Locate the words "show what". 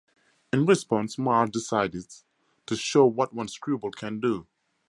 2.75-3.35